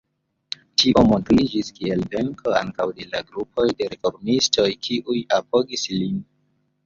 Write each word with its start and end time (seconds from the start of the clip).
Tio 0.83 1.01
montriĝis 1.09 1.67
kiel 1.75 1.99
venko 2.13 2.55
ankaŭ 2.61 2.87
de 3.01 3.05
la 3.11 3.21
grupoj 3.27 3.67
de 3.81 3.91
reformistoj 3.93 4.67
kiuj 4.87 5.19
apogis 5.41 5.85
lin. 6.01 6.17